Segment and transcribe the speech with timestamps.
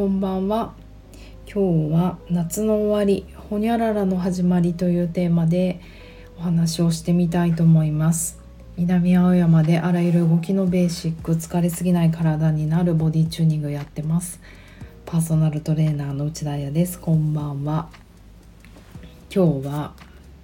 [0.00, 0.72] こんばんは。
[1.44, 5.78] 今日は夏の終わりほにゃららの始まりというテーマで
[6.38, 8.40] お話をしてみたいと思います。
[8.78, 14.40] 南青山であらゆる動きのベーシック疲れすぎない体になるボディチューニングやってます。
[15.04, 16.98] パーソナルトレーナーの内田彩です。
[16.98, 17.90] こんばんは。
[19.30, 19.92] 今日は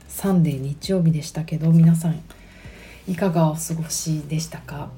[0.06, 2.20] サンデー日曜日でしたけど皆さん
[3.08, 4.90] いかがお過ごしでしたか？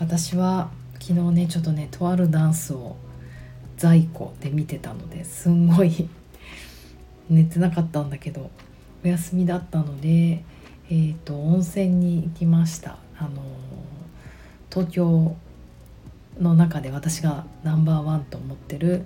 [0.00, 2.96] 私は昨日ねちょっとねとあるダンスを
[3.80, 6.06] 在庫で見てたのですんごい
[7.30, 8.50] 寝てなかったんだけど
[9.02, 10.44] お休みだったので、
[10.90, 12.98] えーと、温泉に行きました。
[13.16, 13.42] あの
[14.68, 15.34] 東京
[16.38, 19.04] の中で私がナンバーワンと思ってる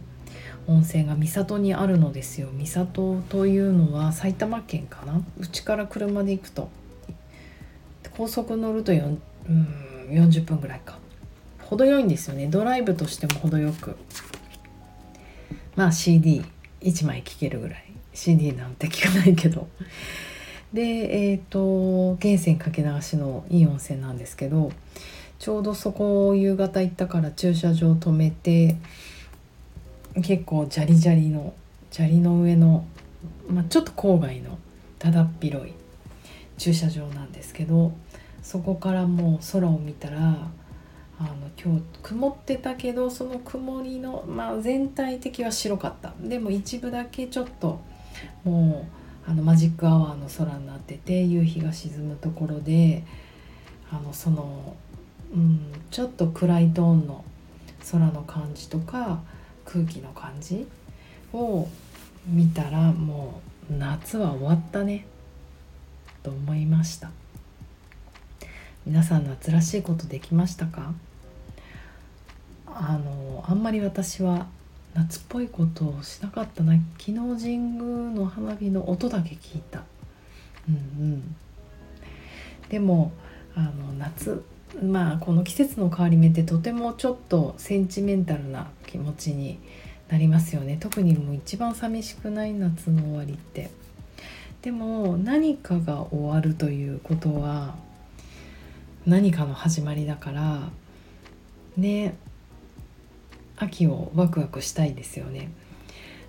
[0.67, 2.49] 温泉が三郷にあるのですよ。
[2.65, 5.23] 三郷というのは埼玉県かな？
[5.39, 6.69] うちから車で行くと
[8.17, 9.17] 高速乗ると4
[9.49, 9.69] うん
[10.11, 10.99] 40分ぐらいか。
[11.61, 12.49] 程よいんですよね。
[12.49, 13.97] ドライブとしても程よく。
[15.77, 17.85] まあ CD1 枚聴けるぐらい。
[18.15, 19.69] CD なんて聞かないけど。
[20.73, 24.73] でえっ、ー、と源泉かけ流しのいい温泉なんですけど
[25.39, 28.77] ちょうどそこを夕方行ったから駐車場止めて
[30.21, 31.55] 結構ジャリジャリの
[31.93, 32.85] 砂利の上の、
[33.49, 34.59] まあ、ちょっと郊外の
[34.99, 35.73] だだっ広い
[36.59, 37.93] 駐車場なんですけど
[38.43, 40.49] そこからもう空を見たら
[41.19, 41.31] あの
[41.63, 47.81] 今日曇ってたけどその曇りの、まあ、全体的は白かったでも一部だけちょっと
[48.43, 48.87] も
[49.27, 53.05] うあのマジックアワーの空になってて夕日が沈むところで
[53.91, 54.77] あのその、
[55.33, 57.25] うん、ちょっと暗いトーンの
[57.91, 59.21] 空の感じとか
[59.65, 60.67] 空気の感じ
[61.33, 61.69] を
[62.27, 65.07] 見たらもう夏は終わったね
[66.23, 67.11] と思いました。
[68.87, 70.93] 皆さん夏らしいことできましたか？
[72.67, 74.47] あのあんまり私は
[74.93, 76.75] 夏っぽいことをしなかったな。
[76.99, 79.85] 昨日神宮の花火の音だけ聞いた。
[80.69, 80.79] うんう
[81.17, 81.37] ん。
[82.69, 83.13] でも
[83.55, 84.45] あの夏
[84.83, 89.59] まあこの季節の変わり目ってとてもちょっとセンチメンタルな気持ちに
[90.11, 90.77] なりますよね。
[90.79, 93.71] 特にもう一番寂しくない夏の終わりって。
[94.61, 97.77] でも何かが終わるということは
[99.07, 100.71] 何かの始まりだから
[101.77, 102.17] ね
[103.57, 105.51] 秋をワクワクしたいですよね。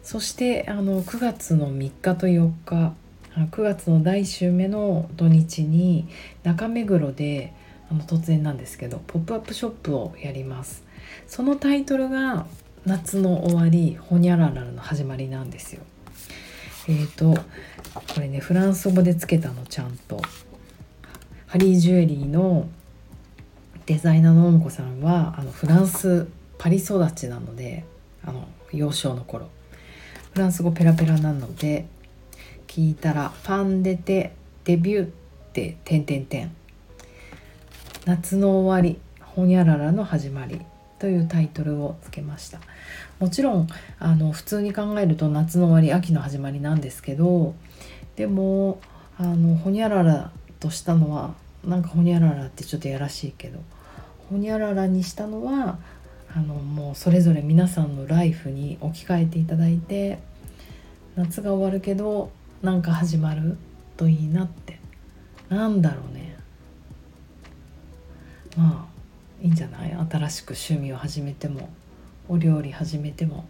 [0.03, 2.94] そしてあの9月の3日と4日
[3.35, 6.08] 9月の第1週目の土日に
[6.44, 7.53] 中目黒で
[7.90, 10.84] あの突然なんですけどポップアップショップをやります。
[11.28, 12.46] そのタイトルが
[12.85, 15.81] 夏の終わりほにゃららの始まりなんですよ。
[16.88, 17.34] えっ、ー、と
[18.14, 20.22] これねフランス語でつけたのちゃんと。
[21.55, 22.67] ハリージュエリーの
[23.85, 26.27] デザイナーのもこさんはあのフランス
[26.57, 27.85] パリ育ちなので
[28.25, 29.47] あの幼少の頃。
[30.33, 31.85] フランス語ペラペラなので
[32.67, 34.33] 聞いたら「ファンデテ
[34.66, 35.09] デビューっ
[35.53, 36.51] て点点点
[38.03, 40.59] 夏の終わりほにゃららの始まり」
[40.99, 42.59] というタイトルをつけました。
[43.19, 43.67] もちろん
[43.97, 47.55] あの普通に考えると夏の終わり秋の始まりなんですけど
[48.17, 48.81] でも
[49.17, 53.59] あのほにゃららとしたのはなんかほにゃららってちょっとやらしいけど
[54.30, 55.78] ほにゃららにしたのは
[56.36, 60.20] あのもうそれぞれ皆さんのライフに置き換えていただいて
[61.16, 62.31] 夏が終わるけど
[62.62, 63.58] なんか始まる
[63.98, 64.80] といいなって。
[65.48, 66.36] なんだろうね。
[68.58, 69.96] まあいいんじゃない？
[70.09, 71.70] 新しく趣味を始めても
[72.28, 73.46] お料理始めても。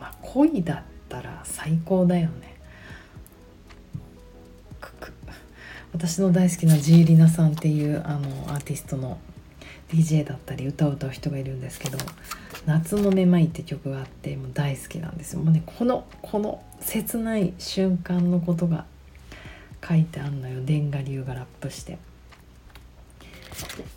[0.00, 2.55] まあ恋だったら最高だよね。
[5.96, 9.16] 私の大好きなジーリナさんっていうあのアーティストの
[9.88, 11.96] DJ だったり歌を歌う人がいるんですけど
[12.66, 15.40] 「夏のめまい」って曲があってもう大好きなんですよ。
[15.40, 18.84] もうねこのこの切ない瞬間のことが
[19.88, 20.62] 書いてあんのよ。
[20.66, 21.96] 電ガ流がラップして。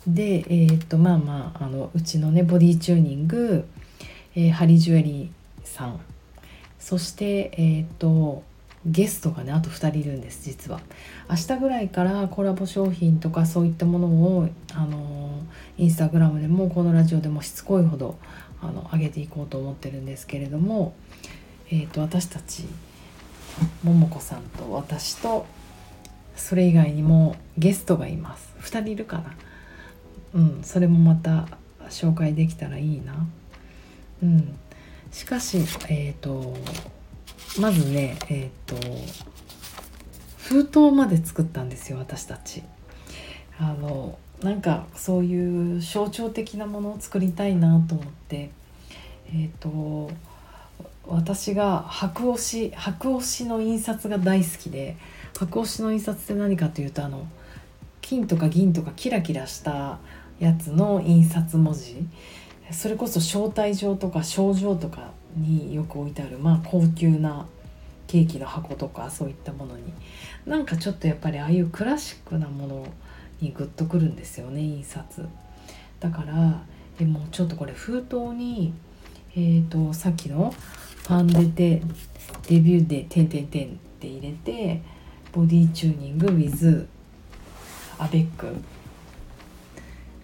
[0.06, 3.66] でえー、っとまあまああのうちのねボディチューニング、
[4.34, 6.00] えー、ハリジュエリーさん。
[6.78, 8.42] そしてえー、っと
[8.86, 10.80] ゲストがねあと2人いるんです実は。
[11.28, 15.42] 明日ぐらいからコラボ商品とかそういったものをあの
[15.76, 18.18] インスタグラムでもこのラジオでもしつこいほど
[18.62, 20.94] あの上げていこうと思ってるんですけれども、
[21.70, 22.64] えーと、私たち
[23.82, 25.46] ももこさんと私と
[26.36, 28.54] それ以外にもゲストがいます。
[28.60, 29.34] 2人いるかな。
[30.32, 31.48] うんそれもまた
[31.90, 33.26] 紹介できたらいいな。
[34.22, 34.58] うん。
[35.12, 36.56] しかしえっ、ー、と
[37.58, 38.76] まずねえっ、ー、と
[40.36, 42.62] 封筒まで作ったんですよ私たち。
[43.58, 48.50] あのなんかそういう象徴的なものを作りたいなと思って。
[49.32, 50.10] えっ、ー、と
[51.06, 54.96] 私が白押し白押しの印刷が大好きで
[55.36, 57.26] 白押しの印刷って何かというとあの
[58.00, 59.98] 金とか銀とかキラキラした
[60.38, 62.06] やつの印刷文字。
[62.72, 67.46] それこそ招待状とか賞状とかによく置いてあるまあ高級な
[68.06, 69.92] ケーキの箱とかそういったものに。
[70.46, 72.86] なんかちょっとやっぱりああいうクラシックなもの
[73.40, 75.28] にグッとくるんですよね印刷。
[76.00, 76.62] だから
[76.98, 78.72] えもちょっとこれ封筒に
[79.36, 80.52] えーと、さっきの
[81.06, 81.82] パンデテ
[82.48, 84.82] デビューで「てんてんてん」って入れて
[85.30, 86.86] ボディチューニング with
[87.96, 88.48] アベック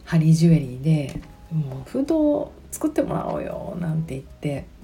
[0.05, 1.21] ハリージュエリーで
[1.53, 2.13] もう封筒
[2.73, 4.76] 作ってもらおうよなんて言って。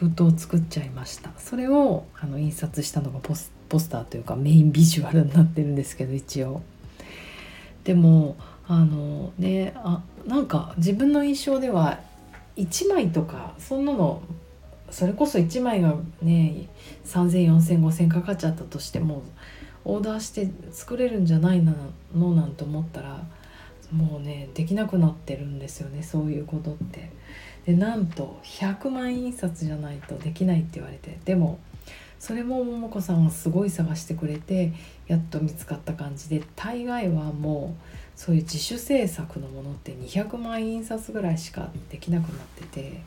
[0.00, 6.62] 封筒を作っちゃいましたそれをあの印刷したのがポスポスターというかメインビジュアルになってるんですけど一応
[7.84, 12.00] でもあのねあなんか自分の印象では
[12.56, 14.22] 1枚とかそんなの
[14.90, 16.68] それこそ1枚がね
[17.04, 19.22] 300040005000かかっちゃったとしても
[19.84, 23.22] オーダーして作れるんじゃないのなんて思ったら
[23.92, 27.10] もうねできなくなってるんですよねそういうことって。
[27.66, 31.58] でなんと100万印刷じゃないとできないって言われてでも
[32.18, 34.72] それも桃子さんがすごい探してくれて
[35.06, 37.82] やっと見つかった感じで大概はもう
[38.14, 43.02] そういう自主制作のものって200万印刷ぐらいしかできなくなってて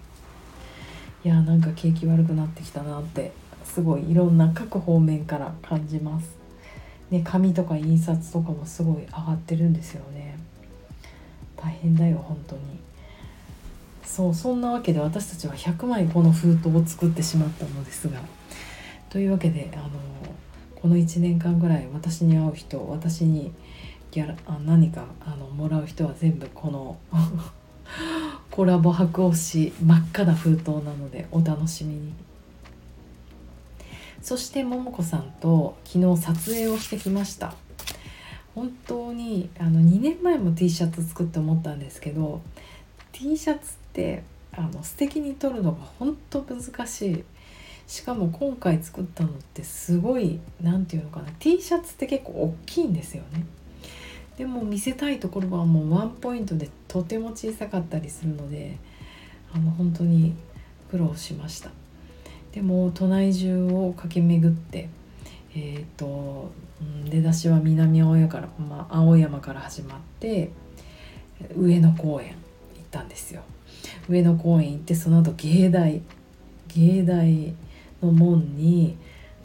[1.24, 3.32] いやなんか景気悪くなってきたなって
[3.64, 6.44] すごいいろんな各方面から感じます。
[7.10, 10.38] ね、紙とか印刷とかもすごい上がってるんですよね。
[11.56, 12.62] 大変だよ本当に。
[14.04, 18.20] そうそんなわけで私たちは100枚この封筒を作ってしまったのですが
[19.10, 19.90] というわけであの
[20.76, 23.54] この1年間ぐらい私に会う人私に
[24.12, 26.98] ギャラあ何かあのもらう人は全部この
[28.52, 32.14] コラボ白押し真っ赤な封筒なのでお楽しみに。
[34.22, 37.56] そしてももこさんと昨日撮影をしてきました。
[38.56, 42.42] 本当にあの2年前も T シャツ作って思ったんですけど
[43.12, 47.24] T シャツってあの素敵に撮るのが本当難しい。
[47.86, 53.46] しかも今回作ったのってすごい何て言うのかな T シャツって結構大きいんですよね。
[54.38, 58.78] でも見せたいところはもうワンポイントでとても小さかったりするので
[59.54, 60.34] あの本当に
[60.90, 61.70] 苦労しました。
[62.52, 64.90] でも都内中を駆け巡って
[65.56, 66.52] えっ、ー、と
[67.10, 70.52] 出だしは南青山から、まあ、青山から始まって
[71.56, 72.36] 上野公園行っ
[72.90, 73.44] たんですよ。
[74.08, 76.02] 上野公園行ってその後芸大
[76.70, 77.54] 芸大
[78.02, 78.98] の門に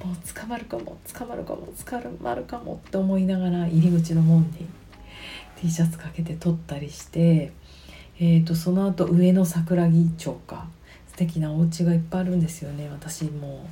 [0.05, 4.67] もう捕まるかも捕まるかも捕まるかもって思いながら入り口の門に
[5.61, 7.53] T シャツかけて撮ったりして、
[8.21, 10.69] えーと、その後上野桜木町か。
[11.09, 12.89] 素敵なお家がいっぱいあるんですよね。
[12.89, 13.67] 私も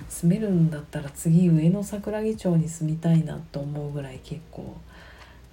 [0.00, 4.76] う住めるんだったら次上野桜木町に住みたいなと思うぐらい結構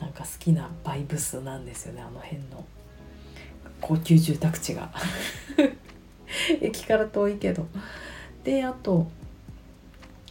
[0.01, 2.65] なんか好きなバイブスなんですよねあの辺の。
[3.85, 4.91] 高級住宅地が。
[6.59, 7.67] 駅から遠いけど。
[8.43, 9.07] であと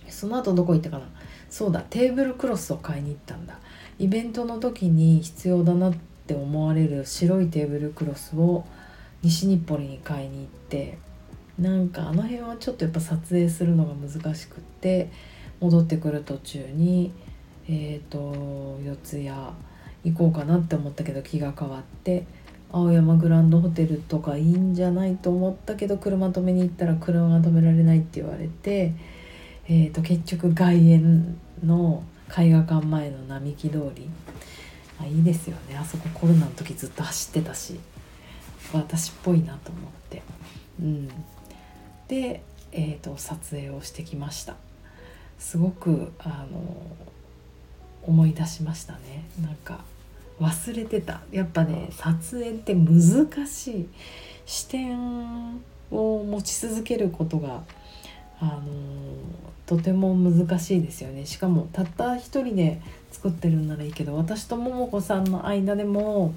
[0.09, 1.07] その後どこ行ったかな。
[1.49, 3.61] そうだテーブルクロスを買いに行ったんだ。
[4.01, 5.95] イベントの時に必要だなっ
[6.27, 8.65] て思われる白いテーブルクロスを
[9.23, 10.99] 西日暮里に買いに行って
[11.57, 15.13] なんかあの辺はちょっとやっぱ撮影するのが難しくって
[15.61, 17.13] 戻ってくる途中に
[17.69, 19.29] えっ、ー、と四谷
[20.03, 22.27] 行こうかなって思ったけど気が変わって
[22.77, 28.93] 青山グランドホテルとかいいんじゃないと思ったけど車止めに行ったら車が止められないって言われて
[29.67, 34.11] えーと、結局外苑の絵画館前の並木通り。
[35.01, 35.77] あいいですよね。
[35.77, 37.81] あそこコロナの時ずっと走ってたし。
[38.73, 40.23] 私っぽいなと思って、
[40.81, 41.09] うん、
[42.09, 44.57] で、えーと、撮影をしてきました。
[45.39, 46.59] すごくあの
[48.03, 49.25] 思い出しましたね。
[49.41, 49.85] なんか
[50.41, 51.21] 忘れてた。
[51.31, 53.89] やっぱね撮影って難しい
[54.47, 55.61] 視点
[55.91, 57.63] を持ち続けることが
[58.41, 58.63] あの
[59.67, 61.25] とても難しいですよね。
[61.25, 62.81] しかもたった一人で
[63.13, 66.35] 作ってるんならいいけど私と桃子さんの間でも、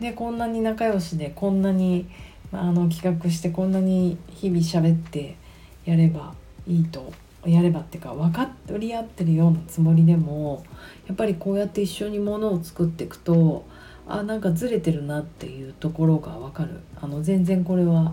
[0.00, 2.08] ね、こんなに仲良しでこんなに
[2.52, 5.36] あの企画してこんなに日々喋って
[5.84, 6.34] やれば
[6.66, 7.12] いいと
[7.44, 10.64] やればっていうか分かり合ってるようなつもりでも
[11.06, 13.64] やっぱりこうやって一緒にものを作っていくと
[14.06, 16.80] あなんかずれてるなっていうところが分かる。
[17.00, 18.12] あの全然これは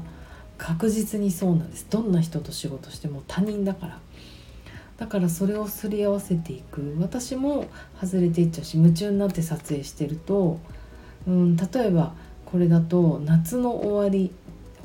[0.57, 1.87] 確実にそうなんです。
[1.89, 3.99] どんな人と仕事しても他人だから。
[4.97, 6.95] だからそれをすり合わせていく。
[6.99, 7.65] 私も
[7.99, 10.59] 外れていっちゃうし夢中になって撮影してると、
[11.27, 12.13] うん、例えば
[12.45, 14.31] これだと夏の終わり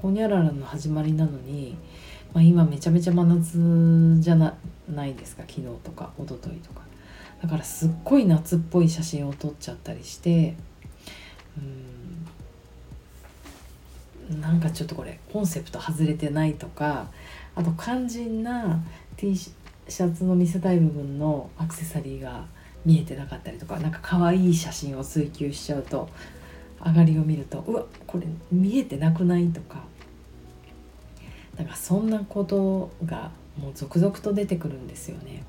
[0.02, 1.76] ほにゃららの始まりなのに、
[2.34, 4.54] まあ、今めちゃめちゃ真夏じゃな
[4.92, 6.82] ないですか昨日とか一昨日とか。
[7.42, 10.54] だからすっごい夏っぽい写真を撮っちゃったりして
[14.30, 17.08] うんなんかちょっとこれコンセプト外れてないとか
[17.56, 18.80] あと肝心な
[19.16, 22.46] T シャツの見せたい部分のアクセサリーが
[22.86, 26.08] 見えてなかったりとかなんか可愛い写真を追求しちゃうと
[26.84, 29.82] 上がりを見るとうわこれ見えてなくないとか。
[31.56, 35.44] なんかそんなことがもう続々と出てくるんですよね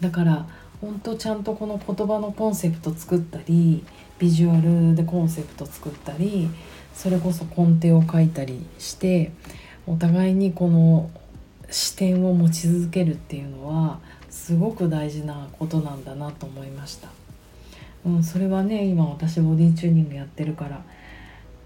[0.00, 0.46] だから
[0.80, 3.84] 本当ちゃんとこの言葉のコンセプト作ったり
[4.18, 6.48] ビジュアルでコンセプト作ったり
[6.94, 9.32] それこそ根底を書いたりして
[9.86, 11.10] お互いにこの
[11.70, 13.98] 視点を持ち続けるっていうのは
[14.30, 17.08] すごく大事なことなんだなと思いました。
[18.06, 20.84] うん、それはね今私ボディチューニングやってるから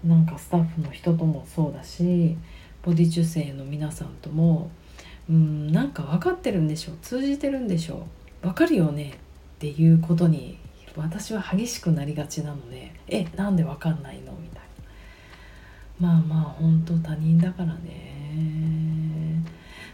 [0.05, 2.37] なんかスタッフの人ともそうだし
[2.83, 4.71] ボディ中性の皆さんとも
[5.29, 6.97] うんなんか分かってるんでしょう。
[7.01, 8.07] 通じてるんでしょ
[8.43, 8.47] う。
[8.47, 9.11] 分かるよね。
[9.11, 10.57] っていうことに
[10.95, 14.61] 私は激しくなりがちなので「えなんで分かんないの?」みたい
[16.01, 16.07] な。
[16.07, 19.43] まあまあ本当他人だからね。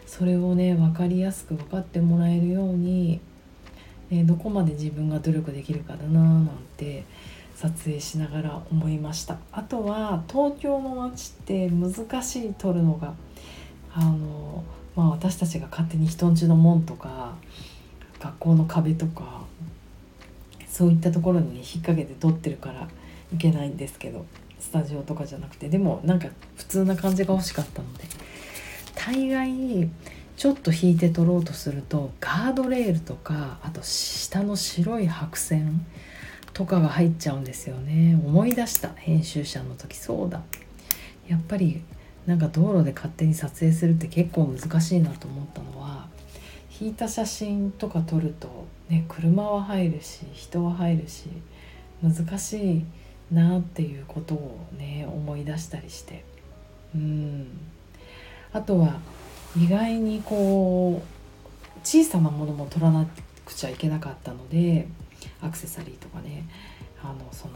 [0.05, 3.19] それをね分かりやすく分かってもらえるように
[4.09, 7.03] ね、どこまで自分が努力できるかだななんて
[7.55, 9.38] 撮影しながら思いました。
[9.51, 13.13] あとは東京の街って難しい撮るのが
[13.93, 14.63] あの、
[14.95, 17.35] まあ、私たちが勝手に人んちの門とか
[18.19, 19.43] 学校の壁とか
[20.67, 22.89] そういったところに、ね、引っ掛けて撮ってるから
[23.33, 24.25] いけないんですけど
[24.59, 25.69] スタジオとかじゃなくて。
[25.69, 28.03] でもなんか普通な感じが欲しかったので。
[28.95, 29.89] 大概
[30.35, 35.85] ちょっと引いて撮ろうとするとガードレールとかあと下の白い白線
[36.55, 38.17] とかが入っちゃうんですよね。
[38.25, 40.41] 思い出した編集者の時そうだ。
[41.27, 41.83] やっぱり
[42.25, 46.07] なんか道路で勝手に撮影するって結構難しいなと思ったのは
[46.79, 51.27] 引いた写真とか撮るとね車は入るし人は入るし
[52.01, 52.85] 難しい
[53.33, 56.24] なっていうことをね思い出したりして。
[56.95, 57.47] うん。
[58.53, 59.01] あとは
[59.57, 63.05] 意外にこう小さなものも取らな
[63.43, 64.88] くちゃいけなかったので
[65.41, 66.47] アクセサリーとかね。
[67.03, 67.53] あのその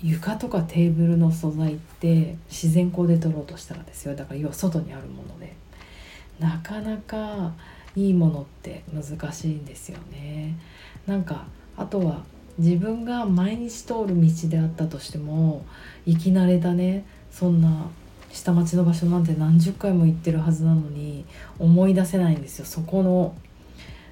[0.00, 4.14] 床とかテーブルの素材って自然光で取ろうとしたらですよ。
[4.14, 5.56] だから要は外にあるもので。
[6.38, 7.52] なかなか
[7.96, 10.56] いいものって難しいんですよね。
[11.06, 11.46] なんか
[11.76, 12.22] あとは
[12.58, 15.64] 自分が毎日通る道であったとしても
[16.06, 17.88] 行き慣れたねそんな
[18.32, 21.24] 下町の場所なんて何十回も行ってるはずなのに
[21.58, 22.64] 思い出せないんですよ。
[22.64, 23.34] そこの、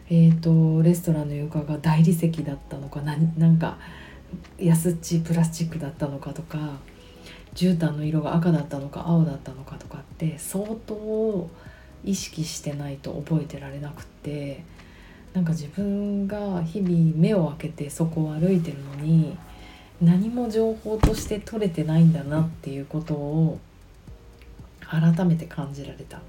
[0.08, 3.78] えーと、レストランの床が大理石だったのかなんか
[4.58, 6.78] 安っちプラスチックだったのかとか
[7.54, 11.50] 絨毯の色が赤だったのか青だったのかとかって相当
[12.04, 14.62] 意識してないと覚えてられなくって
[15.32, 19.36] なんか自分が日々目を開けてそこを歩いてるのに
[20.00, 23.58] 何も情報として取れてないんだなっていうことを
[24.88, 26.20] 改めて感じられた。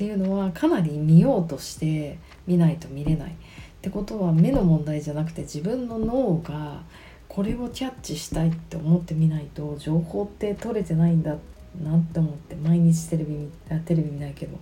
[0.00, 2.16] っていうのはかなり見ようとして
[2.46, 3.32] 見ないと見れない。
[3.32, 3.34] っ
[3.82, 6.80] てことは目の問題じゃなくて自分の脳が
[7.28, 11.36] これをキャッチしたいって思ってみないと情報って取れてないんだ
[11.84, 14.56] なって思って毎日テレビあテレビ見ないけど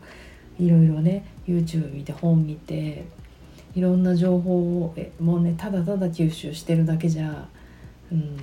[0.59, 3.05] いろいろね YouTube 見て本見て
[3.77, 7.47] いろんな情報をえもうねただただ吸収してるだけじゃ、
[8.11, 8.37] うん、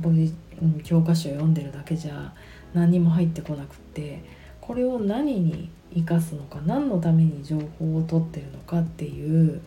[0.00, 2.32] ボディ、うん、教科書読んでるだけじゃ
[2.72, 4.24] 何も入ってこなくって
[4.62, 9.60] これを何に生かすのか何のために情報を取ってるのかっていう、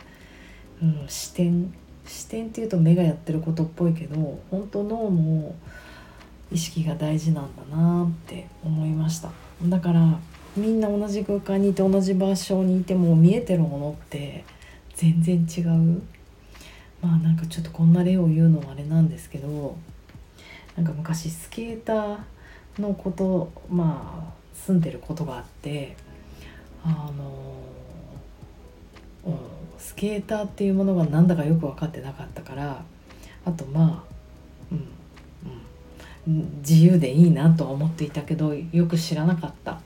[0.81, 1.73] うん、視点
[2.05, 5.55] 視点っていうと目がやってることっぽいけど本当脳も
[6.51, 9.31] 意識が大事なんだなって思いました。
[9.63, 10.19] だから
[10.55, 14.43] みんな同じ空間にいて同じ場所にいても見えてるものって
[14.95, 16.01] 全然違う。
[17.01, 19.77] まあなんかちょっとこんな例を言うのはあれなんですけど
[20.75, 25.95] なんか昔スケーターのことまあ住んでることがあって
[26.85, 27.55] あの、
[29.25, 29.37] うん、
[29.77, 32.83] スケーターっていうものが何だかよく分かってなかったから
[33.43, 34.13] あとまあ、
[34.71, 34.87] うん
[36.27, 39.81] うん、自由でいいなとは思っていたけどよく知らなかった。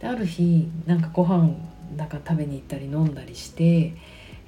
[0.00, 1.54] である日なんかご飯
[1.96, 3.94] なんか食べに行ったり飲んだりして、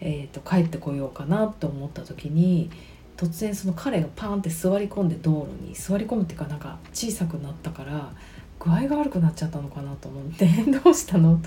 [0.01, 2.71] えーと帰ってこようかなと思った時に
[3.17, 8.13] 突然その彼がパーンって座り込んで道路に座り込むっていうかなんか小さくなったから
[8.61, 10.47] 具合が悪くなっちゃったのかなと思って
[10.85, 11.41] 「どうしたの？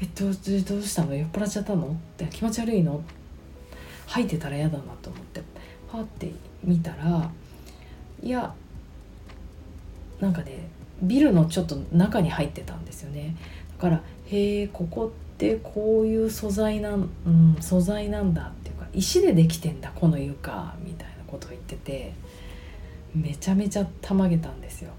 [0.00, 0.32] えっとどう
[0.82, 1.14] したの？
[1.14, 3.02] 酔っ払っちゃったの?」って「気持ち悪いの?」
[4.06, 5.42] 吐いてたら嫌だなと思って
[5.90, 6.32] パッて
[6.62, 7.30] 見たら
[8.22, 8.54] いや
[10.20, 10.68] なんかね
[11.02, 13.34] ビルのちょっと中に入ってたんですよね
[13.76, 22.12] だからへえここってこういう素材なん、うん、素材なんだっていうか石でできてんだこの床みたいなことを言ってて
[23.14, 24.92] めちゃめちゃたまげたんですよ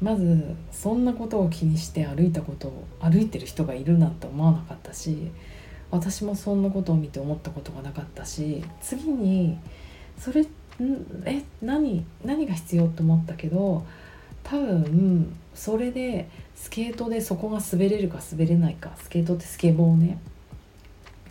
[0.00, 5.30] まずそんなことを気にして歩いたことを歩いてる人がいるなんて思わなかったし
[5.90, 9.58] 私もそんなことを見て思ったことがなかったし次に
[10.18, 10.46] それ
[11.24, 13.84] え何何が必要と思ったけど
[14.42, 20.18] 多分それでスケートでそこが滑れるか滑れないかスケートってスケボーをね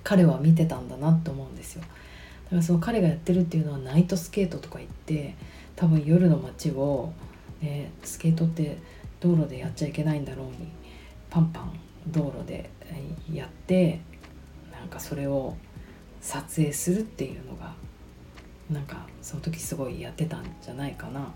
[0.04, 1.82] 彼は見てたんだなって思うんですよ。
[1.82, 5.36] だからその彼がやってるっていうのはナイトスケートとか言って
[5.76, 7.14] 多分夜の街を、
[7.62, 8.78] ね、スケートって
[9.20, 10.70] 道路でやっちゃいけないんだろうに
[11.30, 12.70] パンパン道路で
[13.32, 14.00] やって
[14.72, 15.56] なんかそれを
[16.22, 17.74] 撮影するっていうのが
[18.70, 21.34] なんかその時すごいやってたんじゃないかな。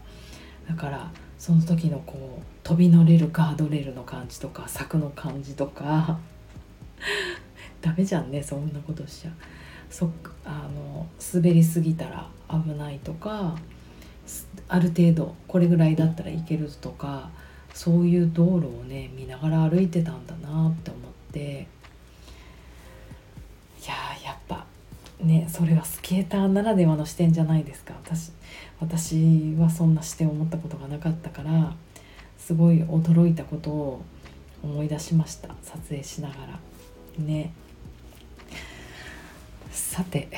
[0.67, 6.19] だからその時のこう飛び乗れるガードレールの感じとか柵の感じとか
[7.81, 9.31] ダメじゃんねそんなことしちゃ。
[9.89, 10.09] そっ
[10.45, 13.55] あの滑りすぎたら危ないとか
[14.67, 17.29] ある程度これぐらいだったらいけるとか
[17.73, 21.67] そういう道路をね見ながら歩いてたんだなって思って。
[23.83, 24.65] いややっぱ
[25.19, 27.93] ねそれはスケーターならではの視点じゃないですか。
[28.03, 28.31] 私
[28.79, 31.75] 私はそんな視点を持ったことがなかったから
[32.37, 34.01] すごい驚いたことを
[34.63, 35.49] 思い出しました。
[35.61, 36.59] 撮影しながら。
[37.17, 37.53] ね。
[39.71, 40.29] さて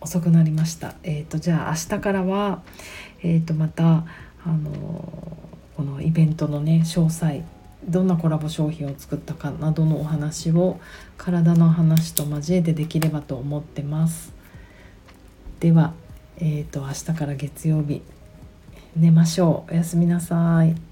[0.00, 0.94] 遅くなりました。
[1.02, 2.62] えっ、ー、とじゃあ明日からは
[3.22, 4.04] えっ、ー、とまた
[4.44, 4.70] あの
[5.76, 7.42] このイベントのね詳細
[7.84, 10.80] どんなコラボ商品を作ったかなどのお話を
[11.16, 14.32] 体の話と交えてできればと思ってます。
[15.60, 15.92] では
[16.38, 18.02] えーと明日から月曜日
[18.96, 19.72] 寝ましょう。
[19.72, 20.89] おやすみなさい。